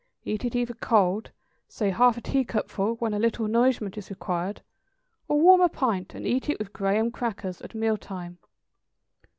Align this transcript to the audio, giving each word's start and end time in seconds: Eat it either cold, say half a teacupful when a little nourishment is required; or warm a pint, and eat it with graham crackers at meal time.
Eat 0.25 0.43
it 0.43 0.55
either 0.55 0.73
cold, 0.73 1.29
say 1.67 1.91
half 1.91 2.17
a 2.17 2.21
teacupful 2.21 2.95
when 2.95 3.13
a 3.13 3.19
little 3.19 3.47
nourishment 3.47 3.99
is 3.99 4.09
required; 4.09 4.63
or 5.27 5.39
warm 5.39 5.61
a 5.61 5.69
pint, 5.69 6.15
and 6.15 6.25
eat 6.25 6.49
it 6.49 6.57
with 6.57 6.73
graham 6.73 7.11
crackers 7.11 7.61
at 7.61 7.75
meal 7.75 7.97
time. 7.97 8.39